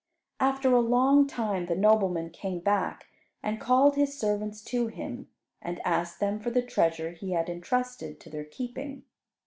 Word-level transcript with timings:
After 0.39 0.73
a 0.73 0.79
long 0.81 1.27
time 1.27 1.67
the 1.67 1.75
nobleman 1.75 2.31
came 2.31 2.59
back 2.59 3.05
and 3.43 3.61
called 3.61 3.95
his 3.95 4.17
servants 4.17 4.63
to 4.63 4.87
him, 4.87 5.29
and 5.61 5.79
asked 5.85 6.19
them 6.19 6.39
for 6.39 6.49
the 6.49 6.63
treasure 6.63 7.11
he 7.11 7.33
had 7.33 7.47
entrusted 7.51 8.19
to 8.21 8.29
their 8.31 8.45
keeping. 8.45 9.03